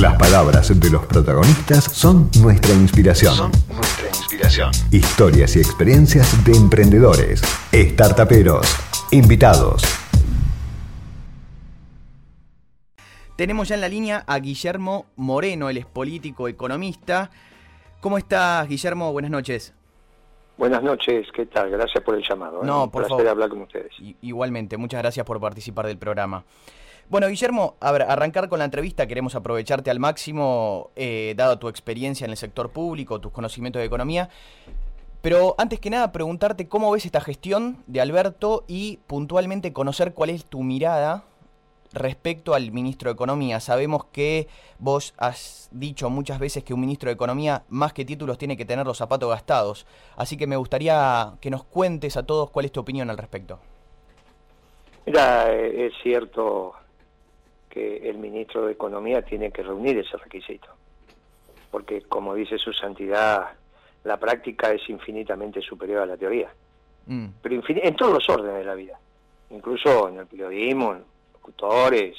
[0.00, 3.34] Las palabras de los protagonistas son nuestra inspiración.
[3.34, 4.70] Son nuestra inspiración.
[4.92, 8.66] Historias y experiencias de emprendedores, startuperos,
[9.10, 9.82] invitados.
[13.34, 17.30] Tenemos ya en la línea a Guillermo Moreno, él es político, economista.
[18.00, 19.10] ¿Cómo estás, Guillermo?
[19.12, 19.74] Buenas noches.
[20.56, 21.70] Buenas noches, ¿qué tal?
[21.70, 22.62] Gracias por el llamado.
[22.62, 22.66] ¿eh?
[22.66, 23.28] No, Un por placer favor.
[23.28, 23.92] hablar con ustedes.
[24.22, 26.44] Igualmente, muchas gracias por participar del programa.
[27.10, 31.68] Bueno, Guillermo, a ver, arrancar con la entrevista, queremos aprovecharte al máximo, eh, dado tu
[31.68, 34.28] experiencia en el sector público, tus conocimientos de economía.
[35.22, 40.28] Pero antes que nada, preguntarte cómo ves esta gestión de Alberto y puntualmente conocer cuál
[40.28, 41.24] es tu mirada
[41.94, 43.58] respecto al ministro de Economía.
[43.60, 44.46] Sabemos que
[44.78, 48.66] vos has dicho muchas veces que un ministro de Economía, más que títulos, tiene que
[48.66, 49.86] tener los zapatos gastados.
[50.14, 53.58] Así que me gustaría que nos cuentes a todos cuál es tu opinión al respecto.
[55.06, 56.74] Mira, eh, es cierto
[57.68, 60.68] que el ministro de Economía tiene que reunir ese requisito,
[61.70, 63.50] porque como dice su santidad,
[64.04, 66.50] la práctica es infinitamente superior a la teoría,
[67.08, 67.28] Mm.
[67.40, 69.00] pero en todos los órdenes de la vida,
[69.50, 72.18] incluso en el periodismo, en locutores,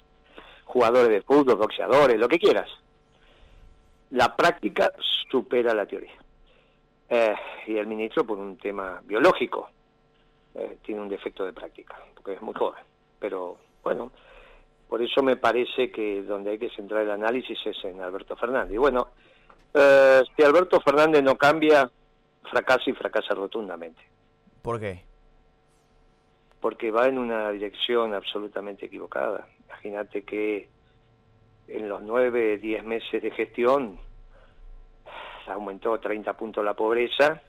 [0.65, 2.69] jugadores de fútbol, boxeadores, lo que quieras.
[4.11, 4.91] La práctica
[5.29, 6.13] supera la teoría.
[7.07, 7.35] Eh,
[7.67, 9.69] y el ministro, por un tema biológico,
[10.55, 12.83] eh, tiene un defecto de práctica, porque es muy joven.
[13.19, 14.11] Pero bueno,
[14.89, 18.73] por eso me parece que donde hay que centrar el análisis es en Alberto Fernández.
[18.73, 19.09] Y bueno,
[19.71, 21.89] eh, si Alberto Fernández no cambia,
[22.49, 24.01] fracasa y fracasa rotundamente,
[24.63, 25.03] ¿Por qué?
[26.59, 29.47] porque va en una dirección absolutamente equivocada.
[29.67, 30.67] Imagínate que
[31.67, 33.97] en los nueve, diez meses de gestión
[35.47, 37.41] aumentó 30 puntos la pobreza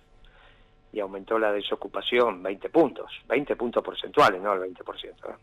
[0.92, 5.05] y aumentó la desocupación 20 puntos, 20 puntos porcentuales, no el 20%.
[5.06, 5.34] ¿eh?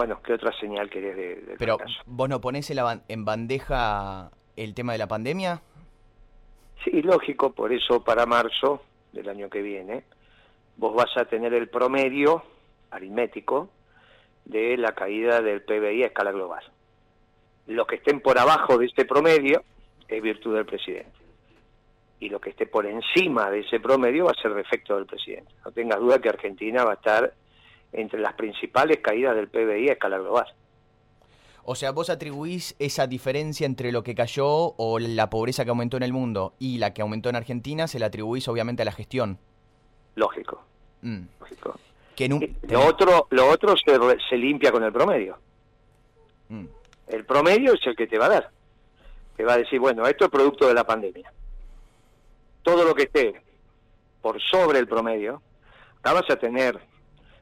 [0.00, 2.00] Bueno, ¿qué otra señal querés de, del Pero fracaso?
[2.06, 2.72] vos no ponés
[3.08, 5.60] en bandeja el tema de la pandemia.
[6.82, 10.04] Sí, lógico, por eso para marzo del año que viene
[10.78, 12.42] vos vas a tener el promedio
[12.90, 13.68] aritmético
[14.46, 16.64] de la caída del PBI a escala global.
[17.66, 19.62] Los que estén por abajo de este promedio
[20.08, 21.12] es virtud del presidente.
[22.20, 25.52] Y lo que esté por encima de ese promedio va a ser defecto del presidente.
[25.62, 27.34] No tengas duda que Argentina va a estar
[27.92, 30.46] entre las principales caídas del PBI a escala global.
[31.64, 35.96] O sea, vos atribuís esa diferencia entre lo que cayó o la pobreza que aumentó
[35.98, 38.92] en el mundo y la que aumentó en Argentina, se la atribuís obviamente a la
[38.92, 39.38] gestión.
[40.14, 40.64] Lógico,
[41.02, 41.20] Mm.
[41.40, 41.78] lógico.
[42.16, 45.38] Que en un- Lo otro, lo otro se, limpia con el promedio.
[46.48, 46.66] Mm.
[47.08, 48.50] El promedio es el que te va a dar.
[49.36, 51.32] Te va a decir, bueno, esto es producto de la pandemia.
[52.62, 53.40] Todo lo que esté
[54.20, 55.40] por sobre el promedio,
[56.00, 56.78] acá vas a tener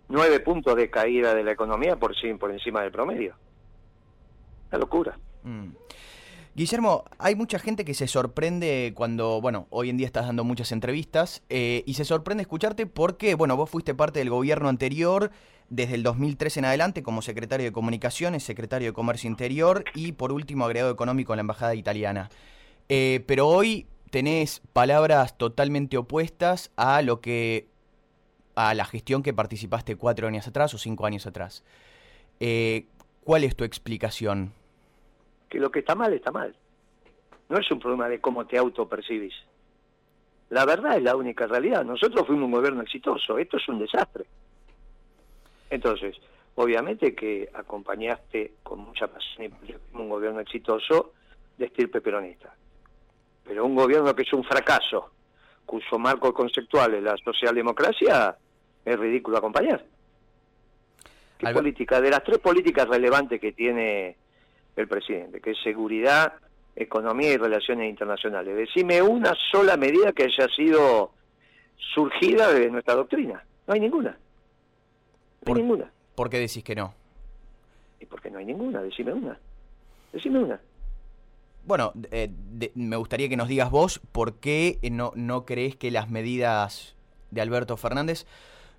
[0.09, 3.35] nueve puntos de caída de la economía por, por encima del promedio.
[4.71, 5.19] Una locura.
[5.43, 5.69] Mm.
[6.55, 10.73] Guillermo, hay mucha gente que se sorprende cuando, bueno, hoy en día estás dando muchas
[10.73, 15.31] entrevistas eh, y se sorprende escucharte porque, bueno, vos fuiste parte del gobierno anterior
[15.69, 20.33] desde el 2003 en adelante como secretario de Comunicaciones, secretario de Comercio Interior y por
[20.33, 22.29] último agregado económico en la Embajada Italiana.
[22.89, 27.69] Eh, pero hoy tenés palabras totalmente opuestas a lo que
[28.59, 31.63] a la gestión que participaste cuatro años atrás o cinco años atrás.
[32.41, 32.87] Eh,
[33.23, 34.53] ¿Cuál es tu explicación?
[35.49, 36.55] Que lo que está mal está mal.
[37.49, 39.35] No es un problema de cómo te autopercibís.
[40.51, 41.85] La verdad es la única realidad.
[41.85, 43.39] Nosotros fuimos un gobierno exitoso.
[43.39, 44.25] Esto es un desastre.
[45.71, 46.17] Entonces,
[46.57, 49.53] obviamente que acompañaste con mucha pasión
[49.93, 51.13] un gobierno exitoso
[51.57, 52.53] de estirpe peronista.
[53.45, 55.11] Pero un gobierno que es un fracaso,
[55.65, 58.37] cuyo marco conceptual es la socialdemocracia,
[58.93, 59.85] es ridículo acompañar.
[61.39, 62.01] ¿Qué Alba- política?
[62.01, 64.17] De las tres políticas relevantes que tiene
[64.77, 66.35] el presidente, que es seguridad,
[66.75, 68.57] economía y relaciones internacionales.
[68.57, 71.13] Decime una sola medida que haya sido
[71.95, 73.45] surgida de nuestra doctrina.
[73.67, 74.11] No hay ninguna.
[74.11, 74.17] No
[75.45, 75.91] Por- hay ninguna.
[76.15, 76.95] ¿Por qué decís que no?
[78.01, 78.83] ¿Y por qué no hay ninguna?
[78.83, 79.39] Decime una.
[80.13, 80.61] Decime una.
[81.65, 85.91] Bueno, eh, de- me gustaría que nos digas vos por qué no, no crees que
[85.91, 86.97] las medidas
[87.31, 88.27] de Alberto Fernández,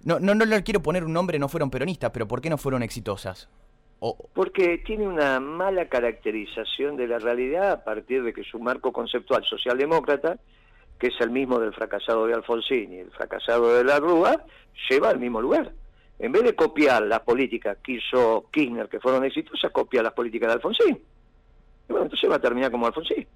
[0.03, 2.57] no, no, no le quiero poner un nombre, no fueron peronistas, pero ¿por qué no
[2.57, 3.49] fueron exitosas?
[3.99, 8.93] O, Porque tiene una mala caracterización de la realidad a partir de que su marco
[8.93, 10.39] conceptual socialdemócrata,
[10.97, 14.45] que es el mismo del fracasado de Alfonsín y el fracasado de la Rúa,
[14.89, 15.73] lleva al mismo lugar.
[16.17, 20.47] En vez de copiar las políticas que hizo Kirchner, que fueron exitosas, copia las políticas
[20.47, 20.99] de Alfonsín.
[21.87, 23.27] Y bueno, entonces va a terminar como Alfonsín.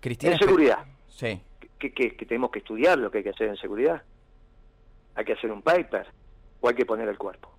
[0.00, 0.78] Cristina En seguridad.
[1.08, 1.40] Sí.
[1.78, 1.90] que
[2.26, 4.02] tenemos que estudiar lo que hay que hacer en seguridad.
[5.14, 6.06] Hay que hacer un paper
[6.60, 7.50] o hay que poner el cuerpo.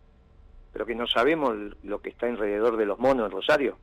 [0.74, 3.78] Pero que no sabemos lo que está alrededor de los monos en Rosario.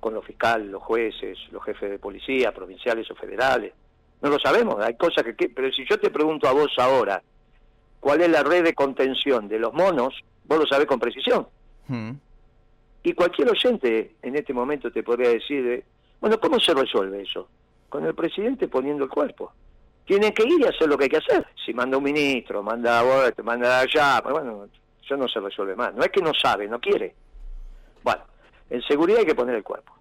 [0.00, 3.72] con los fiscales, los jueces, los jefes de policía, provinciales o federales.
[4.22, 5.48] No lo sabemos, hay cosas que...
[5.48, 7.22] Pero si yo te pregunto a vos ahora,
[7.98, 10.14] ¿cuál es la red de contención de los monos?
[10.44, 11.48] Vos lo sabés con precisión.
[11.88, 12.12] Hmm.
[13.02, 15.84] Y cualquier oyente en este momento te podría decir, eh,
[16.20, 17.48] bueno, ¿cómo se resuelve eso?
[17.88, 19.52] Con el presidente poniendo el cuerpo.
[20.06, 21.46] Tienen que ir y hacer lo que hay que hacer.
[21.64, 24.68] Si manda un ministro, manda a te manda allá, pues bueno,
[25.04, 25.92] eso no se resuelve más.
[25.94, 27.14] No es que no sabe, no quiere.
[28.02, 28.22] Bueno,
[28.70, 29.92] en seguridad hay que poner el cuerpo.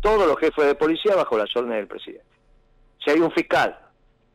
[0.00, 2.24] Todos los jefes de policía bajo las órdenes del presidente.
[3.04, 3.76] Si hay un fiscal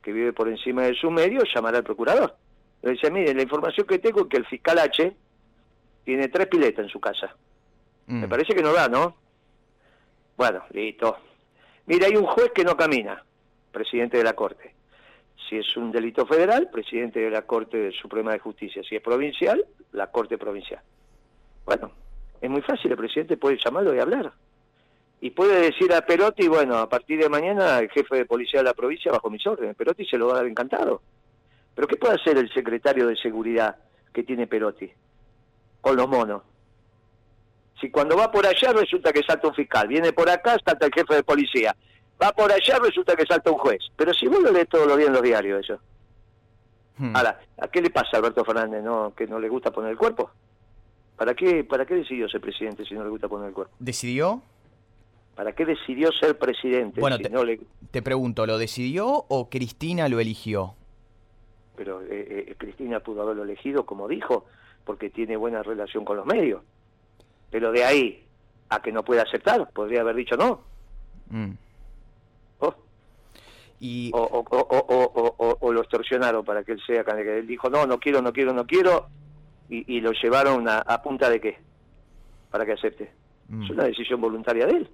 [0.03, 2.35] que vive por encima de su medio, llamará al procurador.
[2.81, 5.15] Le dice, mire, la información que tengo es que el fiscal H
[6.03, 7.35] tiene tres piletas en su casa.
[8.07, 8.21] Mm.
[8.21, 9.15] Me parece que no da, ¿no?
[10.37, 11.17] Bueno, listo.
[11.87, 13.23] Mire, hay un juez que no camina,
[13.71, 14.75] presidente de la Corte.
[15.49, 18.81] Si es un delito federal, presidente de la Corte Suprema de Justicia.
[18.87, 20.81] Si es provincial, la Corte Provincial.
[21.65, 21.91] Bueno,
[22.41, 24.31] es muy fácil, el presidente puede llamarlo y hablar.
[25.21, 28.65] Y puede decir a Perotti, bueno, a partir de mañana el jefe de policía de
[28.65, 29.75] la provincia bajo mis órdenes.
[29.75, 31.01] Perotti se lo va a dar encantado.
[31.73, 33.75] Pero ¿qué puede hacer el secretario de seguridad
[34.13, 34.91] que tiene Perotti
[35.81, 36.43] con los monos?
[37.79, 40.93] Si cuando va por allá resulta que salta un fiscal, viene por acá, salta el
[40.93, 41.75] jefe de policía,
[42.21, 43.79] va por allá, resulta que salta un juez.
[43.95, 45.79] Pero si vos lo lees todos los días en los diarios eso.
[46.97, 47.15] Hmm.
[47.15, 49.97] Ahora, ¿a qué le pasa a Alberto Fernández no, que no le gusta poner el
[49.97, 50.31] cuerpo?
[51.17, 53.73] ¿Para qué, ¿Para qué decidió ser presidente si no le gusta poner el cuerpo?
[53.79, 54.41] ¿Decidió?
[55.35, 57.01] ¿Para qué decidió ser presidente?
[57.01, 57.59] Bueno, si te, no le...
[57.91, 60.75] te pregunto, ¿lo decidió o Cristina lo eligió?
[61.75, 64.45] Pero eh, eh, Cristina pudo haberlo elegido, como dijo,
[64.85, 66.61] porque tiene buena relación con los medios.
[67.49, 68.23] Pero de ahí
[68.69, 70.61] a que no puede aceptar, podría haber dicho no.
[71.29, 71.51] Mm.
[73.79, 74.11] Y...
[74.13, 74.45] O,
[75.59, 78.53] o, lo extorsionaron para que él sea que él dijo no, no quiero, no quiero,
[78.53, 79.07] no quiero,
[79.69, 81.57] y, lo llevaron a, punta de qué,
[82.51, 83.11] para que acepte.
[83.49, 83.63] Mm.
[83.63, 84.89] Es una decisión voluntaria de él.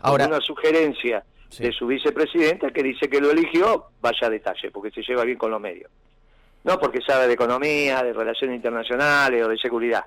[0.00, 1.24] Ahora, una sugerencia
[1.58, 5.38] de su vicepresidenta que dice que lo eligió, vaya a detalle, porque se lleva bien
[5.38, 5.90] con los medios.
[6.64, 10.04] No porque sabe de economía, de relaciones internacionales o de seguridad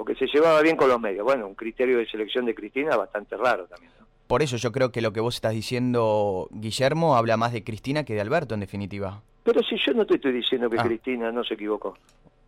[0.00, 1.22] porque se llevaba bien con los medios.
[1.26, 3.92] Bueno, un criterio de selección de Cristina bastante raro también.
[4.30, 8.04] Por eso yo creo que lo que vos estás diciendo, Guillermo, habla más de Cristina
[8.04, 9.22] que de Alberto, en definitiva.
[9.42, 10.84] Pero si yo no te estoy diciendo que ah.
[10.84, 11.98] Cristina no se equivocó.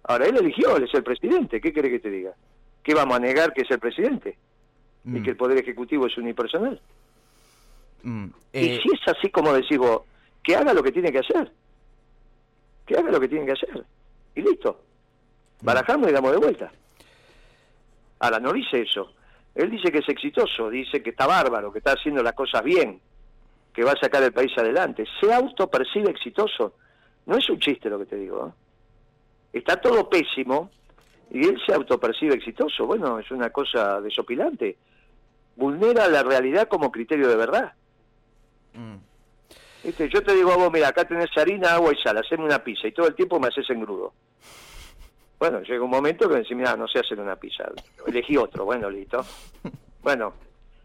[0.04, 1.60] Ahora, él eligió, él es el presidente.
[1.60, 2.34] ¿Qué quiere que te diga?
[2.84, 4.38] ¿Qué vamos a negar que es el presidente?
[5.04, 5.22] Y mm.
[5.24, 6.80] que el Poder Ejecutivo es unipersonal.
[8.04, 10.02] Mm, Y eh, si es así como decís vos,
[10.40, 11.50] que haga lo que tiene que hacer.
[12.86, 13.84] Que haga lo que tiene que hacer.
[14.36, 14.80] Y listo.
[15.62, 15.66] Mm.
[15.66, 16.70] Barajamos y damos de vuelta.
[18.20, 19.12] Ahora, no dice eso.
[19.54, 23.00] Él dice que es exitoso, dice que está bárbaro, que está haciendo las cosas bien,
[23.72, 25.04] que va a sacar el país adelante.
[25.20, 26.74] Se autopercibe exitoso.
[27.26, 28.48] No es un chiste lo que te digo.
[28.48, 29.58] ¿eh?
[29.58, 30.70] Está todo pésimo
[31.30, 32.86] y él se autopercibe exitoso.
[32.86, 34.76] Bueno, es una cosa desopilante.
[35.56, 37.72] Vulnera la realidad como criterio de verdad.
[38.74, 38.96] Mm.
[39.84, 42.86] Yo te digo a vos, mira, acá tenés harina, agua y sal, haceme una pizza
[42.86, 44.12] y todo el tiempo me haces engrudo.
[45.42, 47.64] Bueno, llega un momento que me dice, mira, no sé hacer una pizza.
[48.06, 49.26] Elegí otro, bueno, listo.
[50.00, 50.34] Bueno,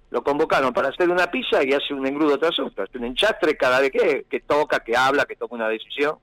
[0.09, 2.83] lo convocaron para hacer una pizza y hace un engrudo tras otro.
[2.83, 6.17] Es un enchastre cada vez que, que toca, que habla, que toma una decisión.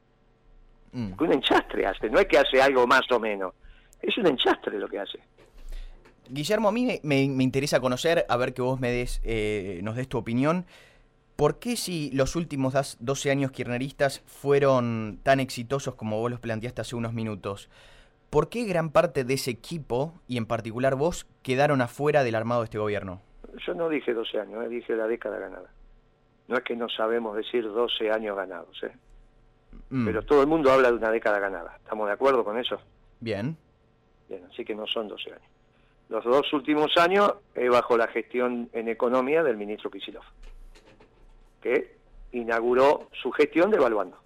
[0.91, 1.13] Mm.
[1.17, 3.55] Un enchastre hace, no es que hace algo más o menos.
[4.03, 5.21] Es un enchastre lo que hace.
[6.29, 10.09] Guillermo, a mí me, interesa conocer, a ver que vos me des, eh, nos des
[10.09, 10.67] tu opinión.
[11.37, 16.81] ¿Por qué si los últimos 12 años kirchneristas fueron tan exitosos como vos los planteaste
[16.81, 17.69] hace unos minutos?
[18.35, 22.63] ¿Por qué gran parte de ese equipo, y en particular vos, quedaron afuera del armado
[22.63, 23.23] de este gobierno?
[23.65, 25.71] Yo no dije 12 años, eh, dije la década ganada.
[26.49, 28.91] No es que no sabemos decir 12 años ganados, ¿eh?
[29.89, 30.05] Mm.
[30.05, 31.77] pero todo el mundo habla de una década ganada.
[31.77, 32.81] ¿Estamos de acuerdo con eso?
[33.21, 33.57] Bien.
[34.29, 35.49] Bien, así que no son 12 años.
[36.09, 40.25] Los dos últimos años es bajo la gestión en economía del ministro Kisilov,
[41.63, 41.95] que
[42.33, 44.19] inauguró su gestión devaluando.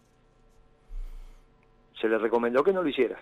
[2.01, 3.21] Se le recomendó que no lo hiciera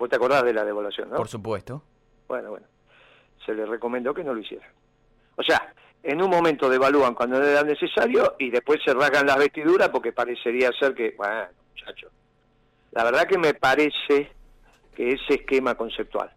[0.00, 1.16] Vos te acordás de la devaluación, ¿no?
[1.16, 1.82] Por supuesto.
[2.26, 2.66] Bueno, bueno.
[3.44, 4.66] Se le recomendó que no lo hiciera.
[5.36, 9.90] O sea, en un momento devalúan cuando era necesario y después se rasgan las vestiduras
[9.90, 12.10] porque parecería ser que, bueno, muchachos,
[12.92, 14.32] la verdad que me parece
[14.94, 16.32] que ese esquema conceptual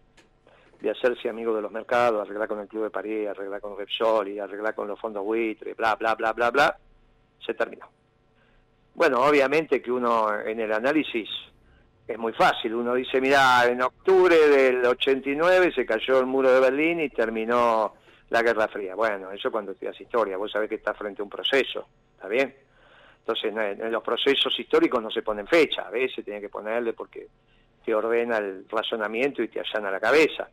[0.81, 4.27] de hacerse amigo de los mercados, arreglar con el Club de París, arreglar con Repsol
[4.27, 6.77] y arreglar con los fondos buitre, bla, bla, bla, bla, bla,
[7.45, 7.87] se terminó.
[8.93, 11.29] Bueno, obviamente que uno en el análisis
[12.07, 12.75] es muy fácil.
[12.75, 17.93] Uno dice, mira, en octubre del 89 se cayó el muro de Berlín y terminó
[18.29, 18.95] la Guerra Fría.
[18.95, 22.53] Bueno, eso cuando estudias historia, vos sabés que está frente a un proceso, ¿está bien?
[23.19, 27.27] Entonces, en los procesos históricos no se ponen fecha, a veces tiene que ponerle porque
[27.85, 30.49] te ordena el razonamiento y te allana la cabeza.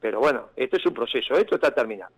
[0.00, 2.12] Pero bueno, esto es un proceso, esto está terminado.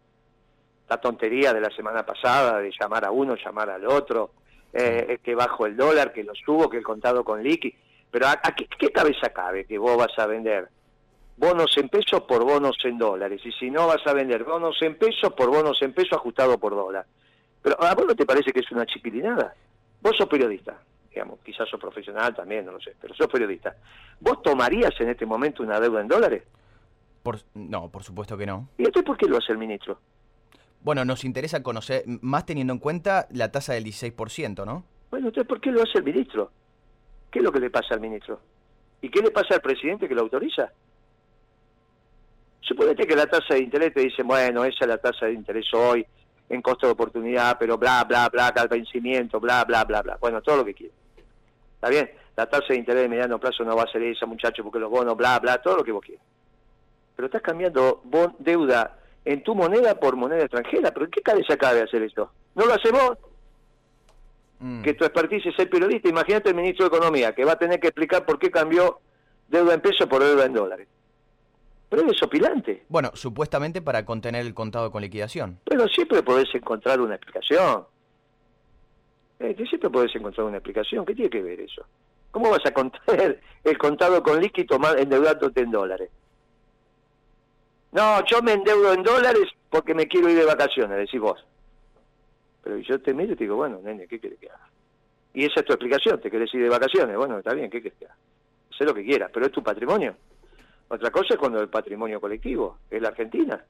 [0.88, 4.32] la tontería de la semana pasada de llamar a uno, llamar al otro,
[4.72, 7.74] eh, que bajo el dólar, que lo subo, que el contado con liqui.
[8.10, 10.68] Pero ¿a, qué, cabeza cabe que vos vas a vender
[11.36, 13.40] bonos en pesos por bonos en dólares?
[13.44, 16.74] Y si no vas a vender bonos en pesos por bonos en pesos ajustado por
[16.74, 17.06] dólar.
[17.62, 19.54] Pero ¿a vos no te parece que es una chiquilinada?
[20.00, 20.78] Vos sos periodista,
[21.10, 23.76] digamos, quizás sos profesional también, no lo sé, pero sos periodista.
[24.20, 26.44] ¿Vos tomarías en este momento una deuda en dólares?
[27.22, 28.68] Por, no, por supuesto que no.
[28.78, 29.98] ¿Y entonces por qué lo hace el ministro?
[30.86, 34.84] Bueno, nos interesa conocer, más teniendo en cuenta la tasa del 16%, ¿no?
[35.10, 36.52] Bueno, entonces, ¿por qué lo hace el ministro?
[37.36, 38.40] ¿Qué es lo que le pasa al ministro?
[39.02, 40.72] ¿Y qué le pasa al presidente que lo autoriza?
[42.62, 45.66] Suponete que la tasa de interés te dice, bueno, esa es la tasa de interés
[45.74, 46.06] hoy,
[46.48, 50.16] en costo de oportunidad, pero bla, bla, bla, al vencimiento, bla, bla, bla, bla.
[50.18, 50.94] Bueno, todo lo que quiere.
[51.74, 52.10] ¿Está bien?
[52.36, 54.90] La tasa de interés de mediano plazo no va a ser esa, muchacho, porque los
[54.90, 56.24] bonos, bla, bla, todo lo que vos quieras.
[57.16, 58.00] Pero estás cambiando
[58.38, 60.90] deuda en tu moneda por moneda extranjera.
[60.90, 62.32] ¿Pero qué cabeza cabe hacer esto?
[62.54, 63.18] ¿No lo hacemos?
[64.58, 64.82] Mm.
[64.82, 66.08] Que tu expertise es ser periodista.
[66.08, 69.00] Imagínate el ministro de Economía, que va a tener que explicar por qué cambió
[69.48, 70.88] deuda en pesos por deuda en dólares.
[71.88, 72.84] Pero es opilante.
[72.88, 75.60] Bueno, supuestamente para contener el contado con liquidación.
[75.64, 77.84] Pero siempre podés encontrar una explicación.
[79.38, 81.04] Eh, siempre podés encontrar una explicación.
[81.04, 81.84] ¿Qué tiene que ver eso?
[82.30, 86.10] ¿Cómo vas a contener el contado con líquido endeudándote en dólares?
[87.92, 91.44] No, yo me endeudo en dólares porque me quiero ir de vacaciones, decís vos.
[92.66, 94.68] Pero yo te miro y te digo, bueno, nene, ¿qué quieres que haga?
[95.32, 97.16] Y esa es tu explicación, te querés ir de vacaciones.
[97.16, 98.16] Bueno, está bien, ¿qué quieres que haga?
[98.76, 100.16] Sé lo que quieras, pero es tu patrimonio.
[100.88, 103.64] Otra cosa es cuando el patrimonio colectivo, es la Argentina.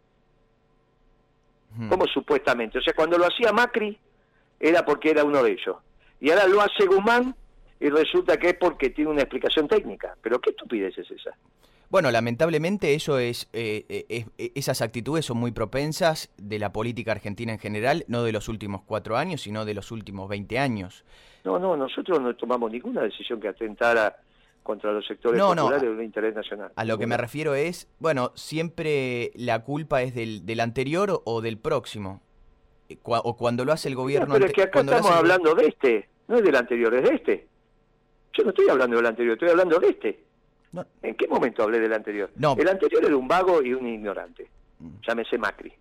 [1.77, 1.91] Hmm.
[1.91, 2.79] ¿Cómo supuestamente?
[2.79, 3.99] O sea, cuando lo hacía Macri,
[4.59, 5.77] era porque era uno de ellos.
[6.19, 7.35] Y ahora lo hace Guzmán
[7.79, 10.17] y resulta que es porque tiene una explicación técnica.
[10.23, 11.37] Pero qué estupidez es esa.
[11.89, 17.13] Bueno, lamentablemente eso es, eh, eh, eh, esas actitudes son muy propensas de la política
[17.13, 21.05] argentina en general, no de los últimos cuatro años, sino de los últimos 20 años.
[21.45, 24.17] No, no, nosotros no tomamos ninguna decisión que atentara
[24.65, 26.73] contra los sectores populares de un interés nacional.
[26.75, 31.41] A lo que me refiero es, bueno, siempre la culpa es del, del anterior o
[31.41, 32.21] del próximo.
[33.05, 34.35] o cuando lo hace el gobierno...
[34.35, 37.49] pero es que acá estamos hablando de este, no es del anterior, es de este.
[38.33, 40.26] Yo no estoy hablando del anterior, estoy hablando de este.
[41.03, 42.31] ¿En qué momento hablé del anterior?
[42.37, 44.49] El anterior era un vago y un ignorante.
[44.79, 44.89] Mm.
[45.07, 45.73] Llámese Macri.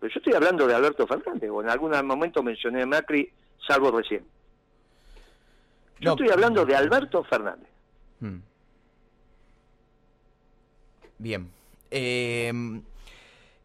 [0.00, 3.30] Pero yo estoy hablando de Alberto Fernández, o en algún momento mencioné a Macri,
[3.66, 4.24] salvo recién.
[6.00, 7.68] Yo estoy hablando de Alberto Fernández.
[8.20, 8.38] Mm.
[11.18, 11.48] Bien.
[11.90, 12.82] Em,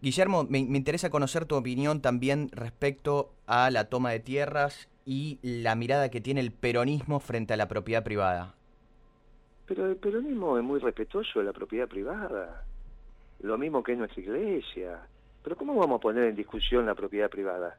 [0.01, 5.39] Guillermo, me, me, interesa conocer tu opinión también respecto a la toma de tierras y
[5.41, 8.55] la mirada que tiene el peronismo frente a la propiedad privada.
[9.69, 12.63] Pero el peronismo es muy respetuoso de la propiedad privada,
[13.41, 14.99] lo mismo que es nuestra iglesia.
[15.43, 17.77] Pero ¿cómo vamos a poner en discusión la propiedad privada?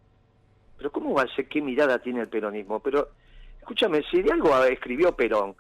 [0.78, 2.78] Pero ¿cómo va a ser qué mirada tiene el peronismo?
[2.78, 3.08] Pero
[3.58, 5.56] escúchame, si de algo escribió Perón,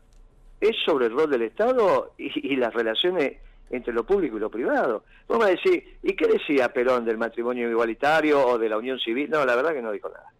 [0.60, 5.02] es sobre el rol del Estado y, las relaciones entre lo público y lo privado.
[5.26, 9.28] Vamos a decir, ¿y qué decía Perón del matrimonio igualitario o de la unión civil?
[9.28, 10.30] No, la verdad que no dijo nada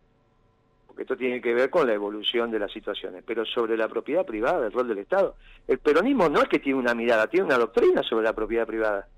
[1.01, 4.67] esto tiene que ver con la evolución de las situaciones, pero sobre la propiedad privada,
[4.67, 5.35] el rol del Estado.
[5.67, 9.09] El peronismo no es que tiene una mirada, tiene una doctrina sobre la propiedad privada.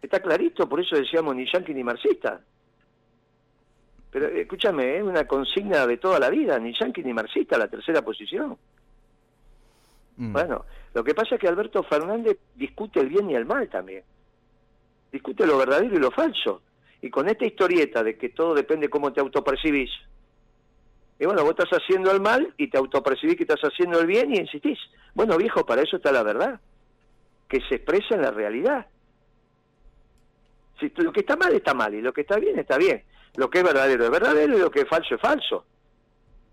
[0.00, 2.40] Está clarito, por eso decíamos ni yanqui ni marxista.
[4.12, 8.02] Pero escúchame, es una consigna de toda la vida, ni yanqui ni marxista, la tercera
[8.02, 8.56] posición.
[10.18, 10.32] Mm.
[10.32, 14.04] Bueno, lo que pasa es que Alberto Fernández discute el bien y el mal también.
[15.10, 16.62] Discute lo verdadero y lo falso.
[17.02, 19.90] Y con esta historieta de que todo depende de cómo te autopercibís,
[21.22, 24.34] y bueno, vos estás haciendo el mal y te autopercibís que estás haciendo el bien
[24.34, 24.76] y insistís.
[25.14, 26.60] Bueno, viejo, para eso está la verdad,
[27.48, 28.88] que se expresa en la realidad.
[30.80, 33.04] Si lo que está mal está mal y lo que está bien está bien.
[33.36, 35.64] Lo que es verdadero es verdadero y lo que es falso es falso.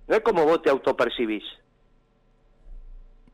[0.07, 1.45] No es como vos te autopercibís.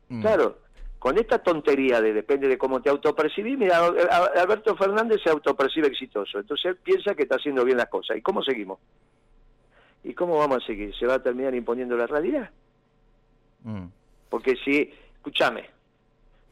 [0.08, 0.22] Mm.
[0.22, 0.58] Claro,
[1.06, 6.40] con esta tontería de depende de cómo te autopercibís, mira, Alberto Fernández se autopercibe exitoso,
[6.40, 8.16] entonces él piensa que está haciendo bien las cosas.
[8.16, 8.80] ¿Y cómo seguimos?
[10.02, 10.92] ¿Y cómo vamos a seguir?
[10.96, 12.50] ¿Se va a terminar imponiendo la realidad?
[13.62, 13.84] Mm.
[14.28, 15.70] Porque si, escúchame,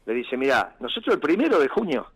[0.05, 2.07] le dice, mira, nosotros el primero de junio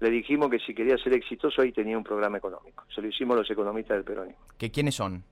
[0.00, 2.82] le dijimos que si quería ser exitoso ahí tenía un programa económico.
[2.92, 4.42] Se lo hicimos los economistas del peronismo.
[4.58, 5.22] ¿Que quiénes son?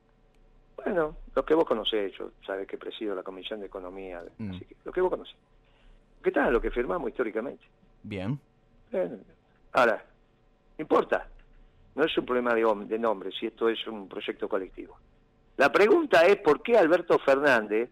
[0.76, 4.50] Bueno, los que vos conocés, yo sabes que presido la Comisión de Economía, mm.
[4.50, 5.34] así que los que vos conocés.
[6.22, 6.52] ¿Qué tal?
[6.52, 7.64] Lo que firmamos históricamente.
[8.02, 8.38] Bien.
[9.72, 10.04] ahora,
[10.78, 11.28] importa.
[11.94, 14.96] No es un problema de, de nombre, si esto es un proyecto colectivo.
[15.58, 17.90] La pregunta es por qué Alberto Fernández,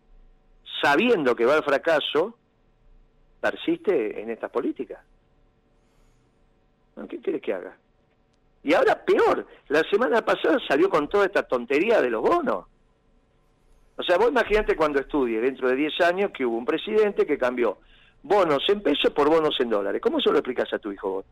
[0.80, 2.38] sabiendo que va al fracaso,
[3.40, 5.04] persiste en estas políticas.
[7.08, 7.76] ¿Qué quieres que haga?
[8.62, 12.66] Y ahora peor, la semana pasada salió con toda esta tontería de los bonos.
[13.96, 17.38] O sea, vos imaginate cuando estudie dentro de 10 años que hubo un presidente que
[17.38, 17.78] cambió
[18.22, 20.00] bonos en pesos por bonos en dólares.
[20.02, 21.24] ¿Cómo se lo explicas a tu hijo vos?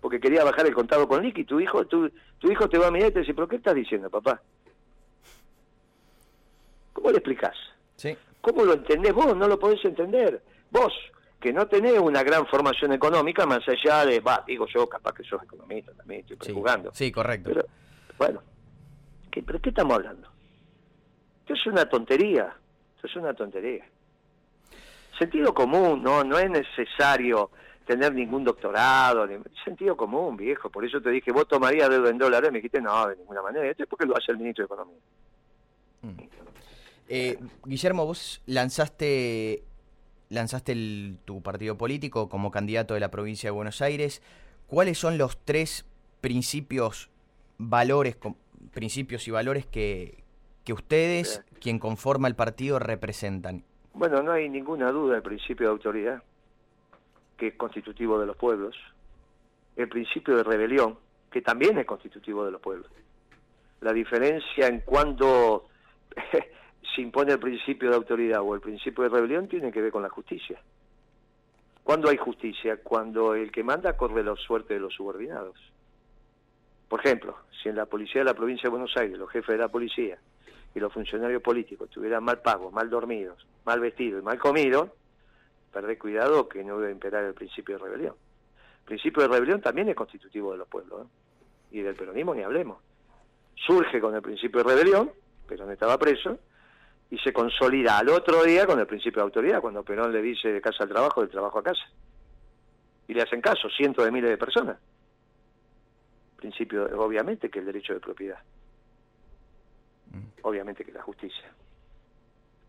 [0.00, 2.90] Porque quería bajar el contado con liqui, tu hijo, tu, tu hijo te va a
[2.90, 4.40] mirar y te dice, ¿pero qué estás diciendo, papá?
[6.92, 7.56] ¿Cómo le explicás?
[7.96, 8.16] Sí.
[8.40, 9.36] ¿Cómo lo entendés vos?
[9.36, 10.42] No lo podés entender.
[10.70, 10.92] Vos,
[11.40, 15.24] que no tenés una gran formación económica, más allá de, va, digo yo, capaz que
[15.24, 16.90] sos economista también, estoy Sí, jugando.
[16.94, 17.50] sí, correcto.
[17.52, 17.66] Pero,
[18.18, 18.42] bueno,
[19.30, 20.28] ¿qué, ¿pero qué estamos hablando?
[21.40, 22.54] Esto es una tontería,
[22.96, 23.84] esto es una tontería.
[25.18, 27.50] Sentido común, no, no es necesario
[27.86, 30.70] tener ningún doctorado, ni- sentido común, viejo.
[30.70, 33.68] Por eso te dije, vos tomarías deuda en dólares, me dijiste, no, de ninguna manera.
[33.70, 34.98] Esto es porque lo hace el ministro de Economía.
[37.08, 39.62] Eh, Guillermo, vos lanzaste,
[40.30, 44.22] lanzaste el- tu partido político como candidato de la provincia de Buenos Aires.
[44.66, 45.84] ¿Cuáles son los tres
[46.20, 47.10] principios,
[47.58, 48.36] valores, com-
[48.72, 50.24] principios y valores que,
[50.64, 53.64] que ustedes, quien conforma el partido, representan?
[53.94, 56.22] Bueno, no hay ninguna duda el principio de autoridad,
[57.36, 58.76] que es constitutivo de los pueblos,
[59.76, 60.98] el principio de rebelión,
[61.30, 62.90] que también es constitutivo de los pueblos.
[63.80, 65.68] La diferencia en cuando
[66.94, 70.02] se impone el principio de autoridad o el principio de rebelión tiene que ver con
[70.02, 70.60] la justicia.
[71.84, 72.78] ¿Cuándo hay justicia?
[72.82, 75.56] Cuando el que manda corre la suerte de los subordinados.
[76.88, 79.58] Por ejemplo, si en la policía de la provincia de Buenos Aires, los jefes de
[79.58, 80.18] la policía
[80.74, 84.90] y los funcionarios políticos estuvieran mal pagos, mal dormidos, mal vestidos y mal comidos,
[85.72, 88.14] perdé cuidado que no debe imperar el principio de rebelión.
[88.80, 91.08] El principio de rebelión también es constitutivo de los pueblos, ¿eh?
[91.72, 92.78] y del peronismo ni hablemos.
[93.54, 95.10] Surge con el principio de rebelión,
[95.46, 96.38] Perón estaba preso,
[97.10, 100.52] y se consolida al otro día con el principio de autoridad, cuando Perón le dice
[100.52, 101.84] de casa al trabajo, del trabajo a casa.
[103.06, 104.78] Y le hacen caso cientos de miles de personas.
[106.36, 108.38] Principio, obviamente, que el derecho de propiedad.
[110.42, 111.52] Obviamente que la justicia.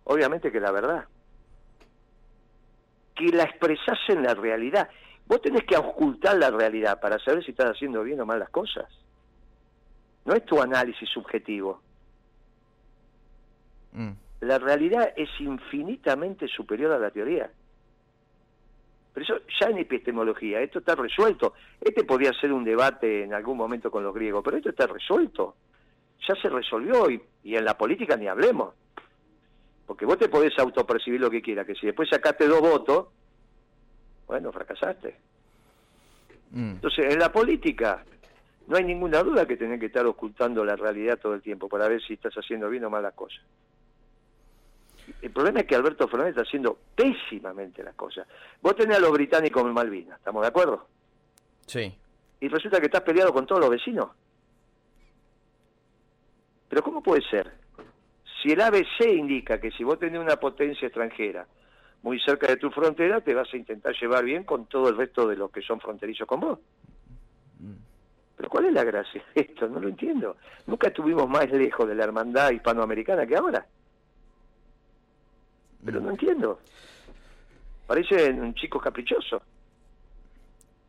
[0.06, 1.06] Obviamente que la verdad.
[3.16, 4.90] Que la expresás en la realidad.
[5.28, 8.50] Vos tenés que ocultar la realidad para saber si estás haciendo bien o mal las
[8.50, 8.86] cosas.
[10.26, 11.82] No es tu análisis subjetivo.
[13.94, 17.50] Mm, La realidad es infinitamente superior a la teoría.
[19.14, 21.54] Pero eso ya en epistemología, esto está resuelto.
[21.80, 25.56] Este podría ser un debate en algún momento con los griegos, pero esto está resuelto.
[26.28, 28.74] Ya se resolvió y, y en la política ni hablemos.
[29.86, 33.08] Porque vos te podés autopercibir lo que quieras, que si después sacaste dos votos,
[34.28, 35.16] bueno, fracasaste.
[36.52, 36.72] mm.
[36.72, 38.04] Entonces, en la política
[38.68, 41.88] no hay ninguna duda que tenés que estar ocultando la realidad todo el tiempo para
[41.88, 43.44] ver si estás haciendo bien o mal las cosas.
[45.22, 48.28] El problema es que Alberto Fernández está haciendo pésimamente las cosas.
[48.60, 50.88] Vos tenés a los británicos en Malvinas, ¿estamos de acuerdo?
[51.68, 51.96] Sí.
[52.40, 54.10] Y resulta que estás peleado con todos los vecinos.
[56.76, 57.50] Pero ¿cómo puede ser?
[58.44, 61.48] Si el ABC indica que si vos tenés una potencia extranjera
[62.04, 65.26] muy cerca de tu frontera, te vas a intentar llevar bien con todo el resto
[65.26, 66.60] de los que son fronterizos con vos.
[68.36, 69.70] Pero ¿cuál es la gracia de esto?
[69.70, 70.36] No lo entiendo.
[70.68, 73.66] Nunca estuvimos más lejos de la hermandad hispanoamericana que ahora.
[75.86, 76.60] Pero no entiendo.
[77.88, 79.42] Parece un chico caprichoso.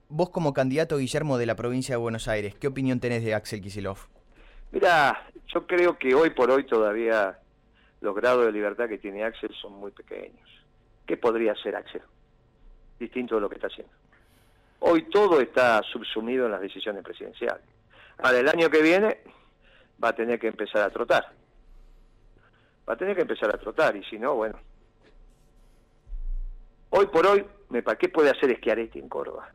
[0.09, 3.61] Vos como candidato, Guillermo, de la provincia de Buenos Aires, ¿qué opinión tenés de Axel
[3.61, 4.09] Kicillof?
[4.77, 7.39] Mira, yo creo que hoy por hoy todavía
[8.03, 10.47] los grados de libertad que tiene Axel son muy pequeños.
[11.07, 12.03] ¿Qué podría hacer Axel?
[12.99, 13.95] Distinto de lo que está haciendo.
[14.81, 17.65] Hoy todo está subsumido en las decisiones presidenciales.
[18.19, 19.21] Ahora, el año que viene
[20.05, 21.25] va a tener que empezar a trotar.
[22.87, 24.59] Va a tener que empezar a trotar y si no, bueno.
[26.91, 29.49] Hoy por hoy, me ¿qué puede hacer Schiaretti en Córdoba?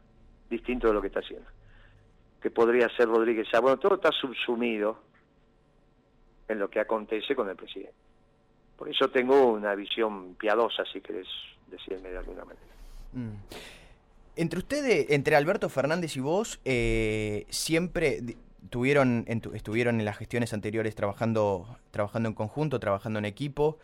[0.50, 1.48] Distinto de lo que está haciendo.
[2.42, 3.48] ¿Qué podría hacer Rodríguez?
[3.62, 5.11] Bueno, todo está subsumido
[6.52, 7.94] en lo que acontece con el presidente.
[8.78, 11.28] Por eso tengo una visión piadosa, si querés
[11.68, 12.66] decirme de alguna manera.
[13.14, 13.36] Mm.
[14.36, 18.20] Entre ustedes, entre Alberto Fernández y vos, eh, siempre
[18.70, 23.78] tuvieron, en tu- estuvieron en las gestiones anteriores trabajando, trabajando en conjunto, trabajando en equipo.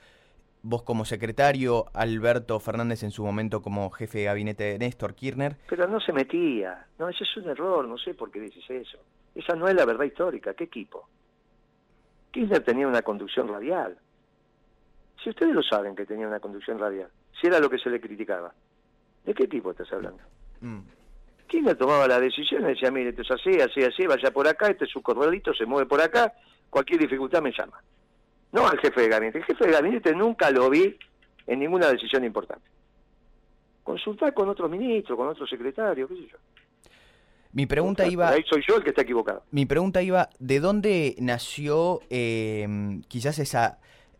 [0.63, 5.57] Vos como secretario, Alberto Fernández en su momento como jefe de gabinete de Néstor Kirchner.
[5.69, 6.87] Pero no se metía.
[6.97, 8.97] No, ese es un error, no sé por qué dices eso.
[9.35, 10.53] Esa no es la verdad histórica.
[10.55, 11.07] ¿Qué equipo?
[12.31, 13.97] Kirchner tenía una conducción radial.
[15.23, 17.09] Si ustedes lo saben que tenía una conducción radial,
[17.39, 18.53] si era lo que se le criticaba,
[19.25, 20.21] ¿de qué equipo estás hablando?
[20.61, 20.79] Mm.
[21.47, 24.67] Kirchner tomaba la decisión y decía, mire, esto es así, así, así, vaya por acá,
[24.67, 26.33] este es su corralito, se mueve por acá,
[26.69, 27.81] cualquier dificultad me llama.
[28.51, 29.39] No al jefe de gabinete.
[29.39, 30.97] El jefe de gabinete nunca lo vi
[31.45, 32.67] en ninguna decisión importante.
[33.83, 36.37] Consultar con otros ministros, con otros secretarios, qué sé yo.
[37.57, 38.29] Mi pregunta iba.
[38.29, 39.41] Ahí soy yo el que está equivocado.
[39.49, 43.79] Mi pregunta iba: ¿de dónde nació eh, quizás esa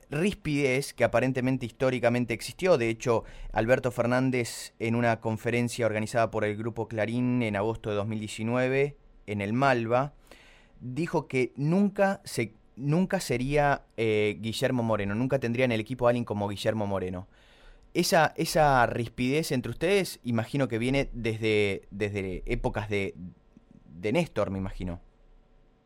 [0.10, 2.80] rispidez que aparentemente históricamente existió?
[2.80, 7.97] De hecho, Alberto Fernández, en una conferencia organizada por el Grupo Clarín en agosto de
[7.97, 8.97] 2019,
[9.28, 10.13] en el Malva,
[10.80, 16.10] dijo que nunca se nunca sería eh, Guillermo Moreno, nunca tendría en el equipo a
[16.10, 17.28] alguien como Guillermo Moreno.
[17.93, 23.15] Esa, esa rispidez entre ustedes, imagino que viene desde, desde épocas de,
[23.86, 25.02] de Néstor, me imagino.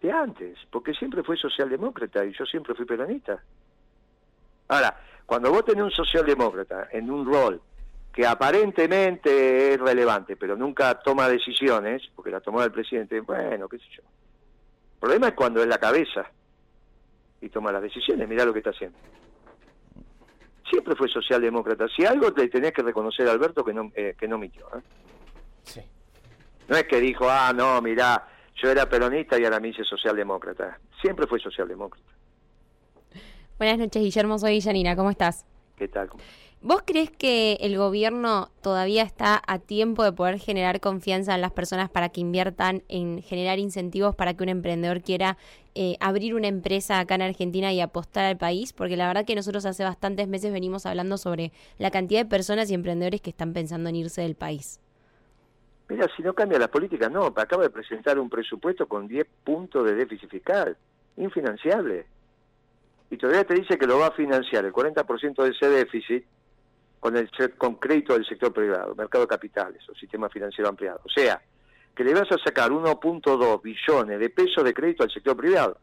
[0.01, 3.41] De antes, porque siempre fue socialdemócrata y yo siempre fui peronista.
[4.67, 7.61] Ahora, cuando vos tenés un socialdemócrata en un rol
[8.11, 13.77] que aparentemente es relevante, pero nunca toma decisiones, porque la tomó el presidente, bueno, qué
[13.77, 14.01] sé yo.
[14.01, 16.29] El problema es cuando es la cabeza
[17.39, 18.97] y toma las decisiones, mirá lo que está haciendo
[20.71, 21.87] siempre fue socialdemócrata.
[21.95, 24.65] Si algo le tenés que reconocer a Alberto que no, eh, que no mintió.
[24.75, 24.81] ¿eh?
[25.63, 25.81] Sí.
[26.69, 30.79] No es que dijo, ah, no, mirá, yo era peronista y ahora me hice socialdemócrata.
[31.01, 32.09] Siempre fue socialdemócrata.
[33.57, 34.39] Buenas noches, Guillermo.
[34.39, 34.95] Soy Janina.
[34.95, 35.45] ¿Cómo estás?
[35.75, 36.09] ¿Qué tal?
[36.63, 41.51] ¿Vos crees que el gobierno todavía está a tiempo de poder generar confianza en las
[41.51, 45.37] personas para que inviertan en generar incentivos para que un emprendedor quiera
[45.73, 48.73] eh, abrir una empresa acá en Argentina y apostar al país?
[48.73, 52.69] Porque la verdad que nosotros hace bastantes meses venimos hablando sobre la cantidad de personas
[52.69, 54.79] y emprendedores que están pensando en irse del país.
[55.89, 57.25] Mira, si no cambia la política, no.
[57.25, 60.77] Acaba de presentar un presupuesto con 10 puntos de déficit fiscal,
[61.17, 62.05] infinanciable.
[63.09, 66.23] Y todavía te dice que lo va a financiar el 40% de ese déficit
[67.01, 71.01] con, el, con crédito del sector privado, mercado de capitales o sistema financiero ampliado.
[71.03, 71.41] O sea,
[71.95, 75.79] que le vas a sacar 1.2 billones de pesos de crédito al sector privado.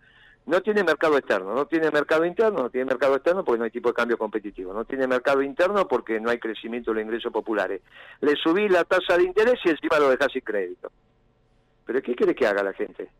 [0.47, 3.71] No tiene mercado externo, no tiene mercado interno, no tiene mercado externo porque no hay
[3.73, 7.33] tipo de cambio competitivo, no tiene mercado interno porque no hay crecimiento de los ingresos
[7.33, 7.83] populares.
[8.21, 10.91] Le subí la tasa de interés y encima lo dejás sin crédito.
[11.85, 13.11] ¿Pero qué quiere que haga la gente?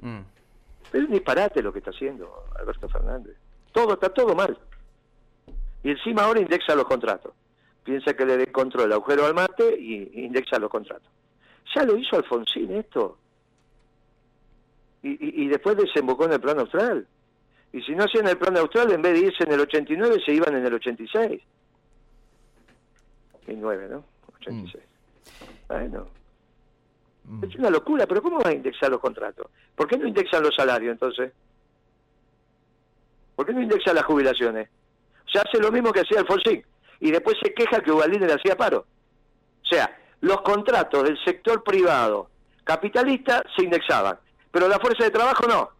[0.00, 0.20] Mm.
[0.92, 3.36] Es un disparate lo que está haciendo Alberto Fernández.
[3.72, 4.56] Todo, está todo mal.
[5.82, 7.32] Y encima ahora indexa los contratos.
[7.84, 11.08] Piensa que le control el agujero al mate y indexa los contratos.
[11.74, 13.18] Ya lo hizo Alfonsín esto.
[15.02, 17.06] Y, y, después desembocó en el plan austral.
[17.72, 20.34] Y si no hacían el plan austral, en vez de irse en el 89, se
[20.34, 21.40] iban en el 86.
[23.46, 24.04] 2009, ¿no?
[24.40, 24.84] 86.
[24.84, 25.44] Mm.
[25.68, 26.06] Bueno.
[27.24, 27.44] Mm.
[27.44, 29.46] Es una locura, pero ¿cómo va a indexar los contratos?
[29.76, 31.32] ¿Por qué no indexan los salarios entonces?
[33.36, 34.68] ¿Por qué no indexan las jubilaciones?
[35.32, 36.64] Se hace lo mismo que hacía Alfonsín
[37.00, 38.86] y después se queja que Ubaldini le hacía paro.
[39.62, 42.30] O sea, los contratos del sector privado
[42.64, 44.18] capitalista se indexaban,
[44.50, 45.70] pero la fuerza de trabajo no.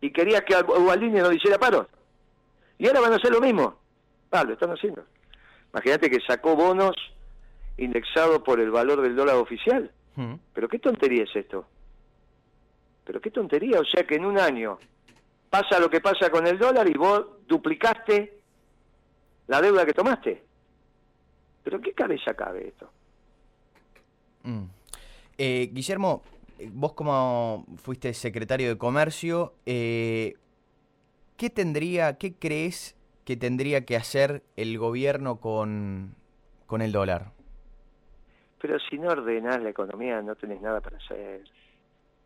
[0.00, 1.88] Y quería que Ubaldini no hiciera paro.
[2.78, 3.76] Y ahora van a hacer lo mismo.
[4.30, 5.04] Ah, lo están haciendo.
[5.72, 6.96] Imagínate que sacó bonos
[7.76, 9.90] indexados por el valor del dólar oficial.
[10.16, 10.34] Hmm.
[10.52, 11.66] Pero qué tontería es esto.
[13.04, 14.78] Pero qué tontería, o sea que en un año
[15.50, 18.41] pasa lo que pasa con el dólar y vos duplicaste
[19.46, 20.42] la deuda que tomaste.
[21.62, 22.90] ¿Pero qué cabeza cabe esto?
[24.42, 24.64] Mm.
[25.38, 26.22] Eh, Guillermo,
[26.72, 30.34] vos como fuiste secretario de Comercio, eh,
[31.36, 36.14] ¿qué tendría, qué crees que tendría que hacer el gobierno con,
[36.66, 37.32] con el dólar?
[38.60, 41.42] Pero si no ordenás la economía no tenés nada para hacer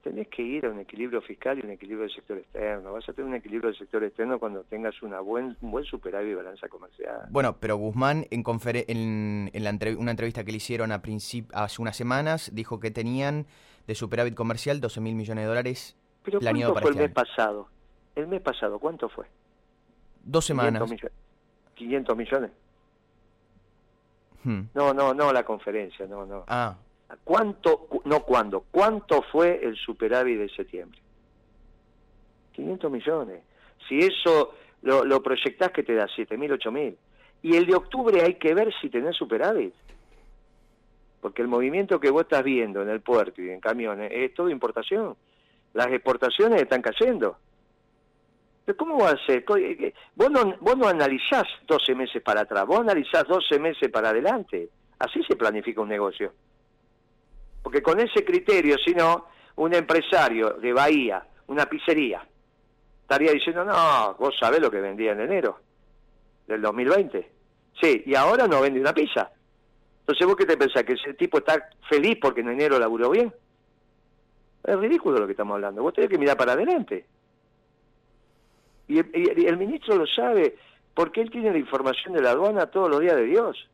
[0.06, 2.92] tenés que ir a un equilibrio fiscal y un equilibrio del sector externo.
[2.92, 6.30] Vas a tener un equilibrio del sector externo cuando tengas una buen, un buen superávit
[6.30, 7.26] y balanza comercial.
[7.30, 11.02] Bueno, pero Guzmán en, en, en la una entrevista que le hicieron a
[11.54, 13.46] hace unas semanas dijo que tenían
[13.88, 17.26] de superávit comercial 12 mil millones de dólares ¿Pero planeado ¿cuánto fue el este mes
[17.26, 17.68] pasado?
[18.14, 19.26] El mes pasado, ¿cuánto fue?
[20.22, 20.82] Dos semanas.
[21.74, 22.50] 500 millones.
[24.44, 24.62] Hmm.
[24.72, 26.44] No, no, no la conferencia, no, no.
[26.46, 26.76] Ah.
[27.22, 30.98] ¿Cuánto, no cuándo, cuánto fue el superávit de septiembre?
[32.52, 33.42] 500 millones.
[33.88, 36.96] Si eso lo, lo proyectás que te da 7.000, 8.000.
[37.42, 39.74] Y el de octubre hay que ver si tenés superávit.
[41.20, 44.50] Porque el movimiento que vos estás viendo en el puerto y en camiones es todo
[44.50, 45.16] importación.
[45.74, 47.36] Las exportaciones están cayendo.
[48.64, 49.44] Pero ¿cómo va a ser?
[50.16, 54.68] Vos no, vos no analizás 12 meses para atrás, vos analizás 12 meses para adelante.
[54.98, 56.32] Así se planifica un negocio.
[57.66, 59.26] Porque con ese criterio, si no,
[59.57, 62.24] un empresario de Bahía, una pizzería,
[63.02, 65.59] estaría diciendo, no, vos sabés lo que vendía en enero
[66.46, 67.29] del 2020.
[67.81, 69.33] Sí, y ahora no vende una pizza.
[69.98, 70.85] Entonces, ¿vos qué te pensás?
[70.85, 73.35] ¿Que ese tipo está feliz porque en enero laburó bien?
[74.62, 75.83] Es ridículo lo que estamos hablando.
[75.83, 77.05] Vos tenés que mirar para adelante.
[78.87, 80.57] Y el, ministro lo sabe
[80.94, 83.68] porque él tiene la información de la aduana todos los días de Dios.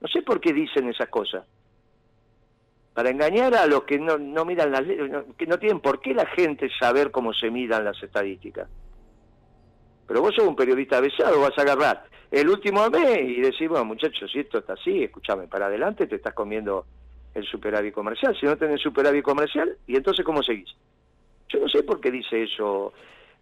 [0.00, 1.44] No sé por qué dicen esas cosas.
[2.94, 4.82] Para engañar a los que no, no miran las
[5.36, 8.68] que no tienen por qué la gente saber cómo se miran las estadísticas.
[10.06, 13.84] Pero vos sos un periodista avesado, vas a agarrar el último mes y decís, bueno,
[13.84, 16.84] muchachos, si esto está así, escúchame, para adelante te estás comiendo
[17.34, 18.36] el superávit comercial.
[18.38, 20.70] Si no tenés superávit comercial, ¿y entonces cómo seguís?
[21.48, 22.92] Yo no sé por qué dice eso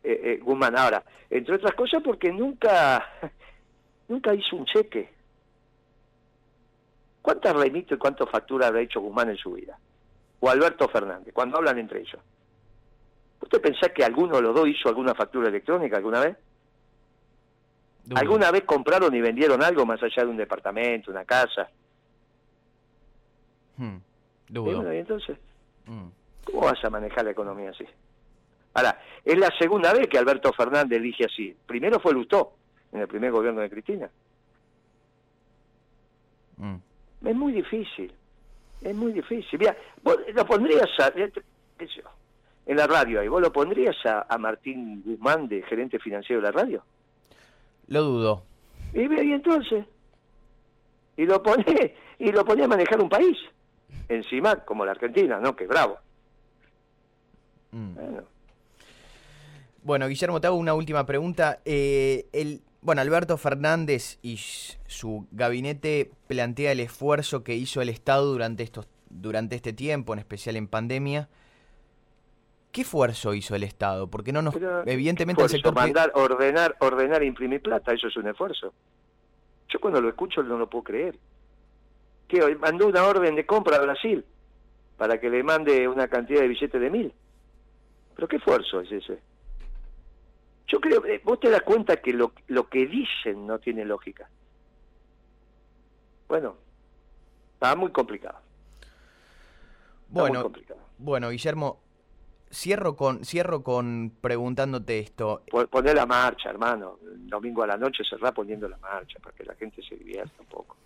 [0.03, 0.79] eh, eh, Guzmán.
[0.79, 3.05] Ahora, entre otras cosas porque nunca,
[4.09, 5.11] nunca hizo un cheque.
[7.23, 9.79] ¿Cuántas remito y cuántas facturas habrá hecho Guzmán en su vida?
[10.41, 12.21] O Alberto Fernández, cuando hablan entre ellos.
[13.41, 16.37] ¿Usted pensás que alguno de los dos hizo alguna factura electrónica alguna vez?
[18.15, 21.69] ¿Alguna vez compraron y vendieron algo más allá de un departamento, una casa?
[23.77, 23.99] Hmm.
[24.49, 25.39] y entonces,
[25.87, 26.09] hmm.
[26.45, 27.85] ¿cómo vas a manejar la economía así?
[28.75, 31.55] Ahora, es la segunda vez que Alberto Fernández elige así.
[31.67, 32.55] Primero fue Lustó,
[32.93, 34.11] en el primer gobierno de Cristina.
[36.57, 36.77] Hmm.
[37.25, 38.13] Es muy difícil,
[38.83, 39.59] es muy difícil.
[39.59, 41.13] Mira, vos lo pondrías a,
[42.67, 46.47] en la radio ahí, ¿vos lo pondrías a, a Martín Guzmán de gerente financiero de
[46.49, 46.85] la radio?
[47.89, 48.43] Lo dudo.
[48.93, 49.85] Y, y entonces,
[51.17, 53.37] y lo pone, y lo pone a manejar un país,
[54.09, 55.57] encima como la Argentina, ¿no?
[55.57, 55.99] Que bravo.
[57.73, 57.95] Mm.
[59.83, 60.09] Bueno.
[60.09, 61.61] Guillermo, te hago una última pregunta.
[61.65, 68.27] Eh, el, bueno, Alberto Fernández y su gabinete plantea el esfuerzo que hizo el Estado
[68.27, 71.29] durante estos durante este tiempo, en especial en pandemia,
[72.73, 74.09] ¿Qué esfuerzo hizo el Estado?
[74.09, 78.75] Porque no nos, evidentemente el sector mandar, ordenar, ordenar, imprimir plata, eso es un esfuerzo.
[79.69, 81.19] Yo cuando lo escucho no lo puedo creer.
[82.29, 84.25] Que mandó una orden de compra a Brasil
[84.99, 87.13] para que le mande una cantidad de billetes de mil.
[88.15, 89.19] Pero qué esfuerzo es ese.
[90.69, 94.29] Yo creo, que vos te das cuenta que lo, lo que dicen no tiene lógica.
[96.29, 96.57] Bueno,
[97.55, 98.39] está muy complicado.
[100.11, 100.81] bueno, complicado.
[100.99, 101.81] bueno, Guillermo,
[102.51, 105.43] Cierro con, cierro con preguntándote esto.
[105.71, 106.99] Poner la marcha, hermano.
[107.03, 110.47] domingo a la noche cerrar poniendo la marcha para que la gente se divierta un
[110.47, 110.77] poco.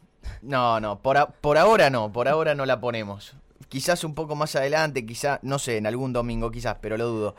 [0.43, 3.37] No, no, por, por ahora no, por ahora no la ponemos.
[3.69, 7.37] Quizás un poco más adelante, quizás, no sé, en algún domingo quizás, pero lo dudo.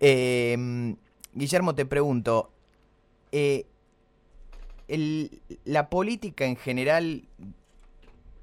[0.00, 0.96] Em,
[1.32, 2.52] Guillermo, te pregunto,
[3.32, 3.66] eh,
[5.64, 7.28] la política en general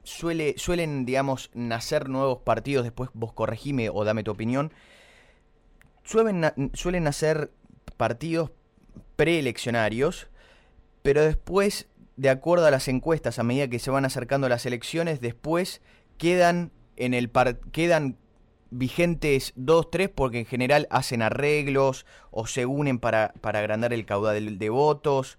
[0.04, 4.72] suele, suelen, digamos, nacer nuevos partidos, después vos corregime o dame tu opinión,
[6.04, 7.52] suelen, suelen hacer
[7.98, 8.52] partidos
[9.18, 10.28] preeleccionarios,
[11.02, 15.20] pero después, de acuerdo a las encuestas, a medida que se van acercando las elecciones,
[15.20, 15.82] después
[16.18, 17.30] quedan en el
[17.72, 18.18] quedan
[18.70, 24.06] vigentes dos, tres, porque en general hacen arreglos o se unen para, para agrandar el
[24.06, 25.38] caudal de votos.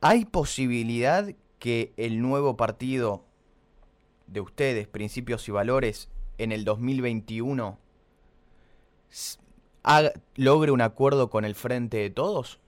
[0.00, 3.24] ¿Hay posibilidad que el nuevo partido
[4.26, 6.08] de ustedes, Principios y Valores,
[6.38, 7.78] en el 2021
[10.36, 12.60] logre un acuerdo con el Frente de Todos?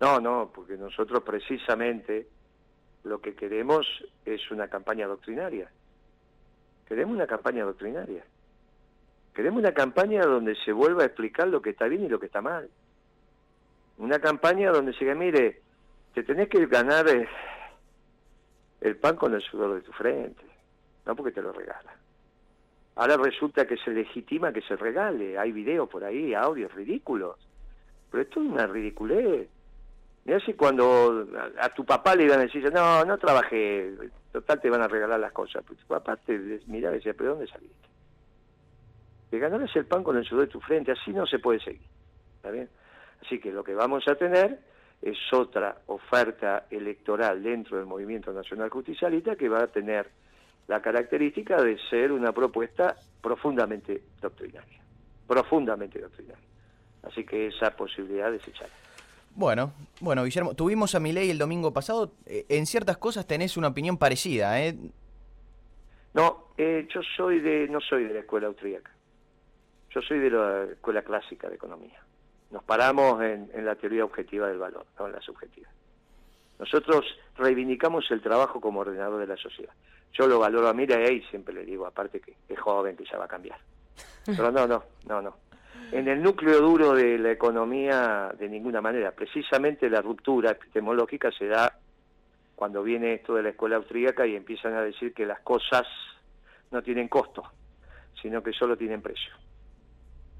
[0.00, 2.28] No, no, porque nosotros precisamente
[3.02, 3.86] lo que queremos
[4.24, 5.70] es una campaña doctrinaria.
[6.86, 8.24] Queremos una campaña doctrinaria.
[9.36, 12.24] Queremos una campaña donde se vuelva a explicar lo que está bien y lo que
[12.24, 12.70] está mal.
[13.98, 15.60] Una campaña donde se diga, mire,
[16.14, 17.04] te tenés que ganar
[18.80, 20.42] el pan con el sudor de tu frente,
[21.04, 21.94] no porque te lo regala.
[22.94, 25.36] Ahora resulta que se legitima que se regale.
[25.36, 27.36] Hay videos por ahí, audios ridículos.
[28.10, 29.50] Pero esto es una ridiculez.
[30.24, 31.28] Mira si cuando
[31.60, 33.92] a, tu papá le iban a decir, no, no trabajé,
[34.32, 35.62] total te van a regalar las cosas.
[35.62, 37.95] Pero tu papá te miraba y decía, ¿pero dónde saliste?
[39.36, 41.86] Que ganarás el pan con el sudor de tu frente, así no se puede seguir.
[42.36, 42.70] ¿Está bien?
[43.22, 44.58] Así que lo que vamos a tener
[45.02, 50.08] es otra oferta electoral dentro del Movimiento Nacional Justicialista que va a tener
[50.68, 54.80] la característica de ser una propuesta profundamente doctrinaria,
[55.26, 56.46] profundamente doctrinaria.
[57.02, 58.70] Así que esa posibilidad de echar.
[59.34, 62.12] Bueno, bueno, Guillermo, tuvimos a Milei el domingo pasado.
[62.24, 64.74] Eh, en ciertas cosas tenés una opinión parecida, ¿eh?
[66.14, 68.95] No, eh, yo soy de, no soy de la escuela austríaca.
[69.96, 71.98] Yo soy de la escuela clásica de economía.
[72.50, 75.70] Nos paramos en, la teoría objetiva del valor, no en la subjetiva.
[76.58, 77.06] Nosotros
[77.38, 79.72] reivindicamos el trabajo como ordenador de la sociedad.
[80.12, 83.16] Yo lo valoro a Mira y siempre le digo, aparte que es joven, que ya
[83.16, 83.58] va a cambiar.
[84.26, 85.36] Pero no, no, no, no.
[85.90, 89.12] En el núcleo duro de la economía, de ninguna manera.
[89.12, 91.78] Precisamente la ruptura epistemológica se da
[92.54, 95.86] cuando viene esto de la escuela austríaca y empiezan a decir que las cosas
[96.70, 97.44] no tienen costo,
[98.20, 99.32] sino que solo tienen precio.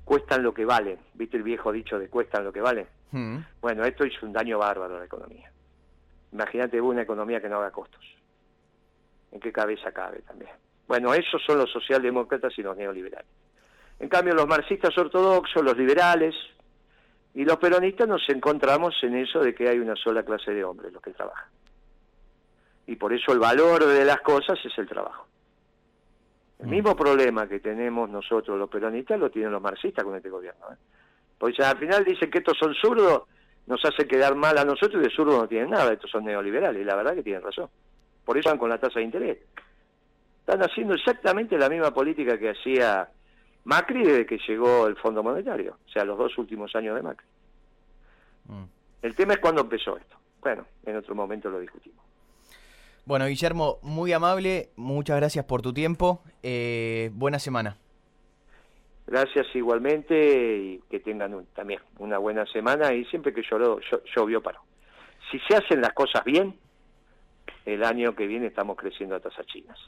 [0.06, 1.00] Cuestan lo que valen.
[1.14, 2.86] ¿Viste el viejo dicho de cuestan lo que valen?
[3.10, 3.38] Mm.
[3.60, 5.50] Bueno, esto hizo un daño bárbaro a la economía.
[6.32, 8.04] Imagínate una economía que no haga costos.
[9.32, 10.52] ¿En qué cabeza cabe también?
[10.86, 13.26] Bueno, esos son los socialdemócratas y los neoliberales.
[13.98, 16.36] En cambio, los marxistas ortodoxos, los liberales
[17.34, 20.92] y los peronistas nos encontramos en eso de que hay una sola clase de hombres,
[20.92, 21.48] los que trabajan.
[22.86, 25.26] Y por eso el valor de las cosas es el trabajo.
[26.58, 26.70] El mm.
[26.70, 30.66] mismo problema que tenemos nosotros los peronistas lo tienen los marxistas con este gobierno.
[30.72, 30.76] ¿eh?
[31.38, 33.24] Porque al final dicen que estos son zurdos,
[33.66, 36.80] nos hace quedar mal a nosotros y de zurdos no tienen nada, estos son neoliberales,
[36.80, 37.68] y la verdad que tienen razón.
[38.24, 39.38] Por eso van con la tasa de interés.
[40.40, 43.08] Están haciendo exactamente la misma política que hacía
[43.64, 47.26] Macri desde que llegó el Fondo Monetario, o sea, los dos últimos años de Macri.
[48.46, 48.64] Mm.
[49.02, 50.16] El tema es cuándo empezó esto.
[50.40, 52.05] Bueno, en otro momento lo discutimos.
[53.06, 56.24] Bueno, Guillermo, muy amable, muchas gracias por tu tiempo.
[56.42, 57.76] Eh, buena semana.
[59.06, 63.78] Gracias igualmente y que tengan también una buena semana y siempre que lloró,
[64.16, 64.58] llovió paro.
[65.30, 66.56] Si se hacen las cosas bien,
[67.64, 69.78] el año que viene estamos creciendo a tasas chinas.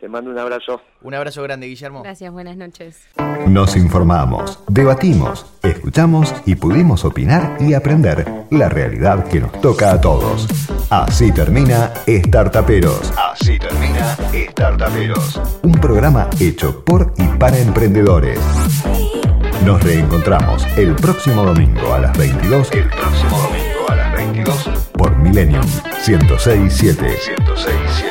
[0.00, 0.80] Te mando un abrazo.
[1.02, 2.02] Un abrazo grande, Guillermo.
[2.02, 3.06] Gracias, buenas noches.
[3.46, 10.00] Nos informamos, debatimos, escuchamos y pudimos opinar y aprender la realidad que nos toca a
[10.00, 10.48] todos.
[10.88, 13.12] Así termina Startaperos.
[13.18, 14.16] Así termina
[14.52, 15.38] Startaperos.
[15.62, 18.40] Un programa hecho por y para emprendedores.
[19.66, 22.72] Nos reencontramos el próximo domingo a las 22.
[22.72, 25.66] El próximo domingo a las 22 por Millennium
[26.06, 27.02] 1067.
[27.04, 28.09] 1067.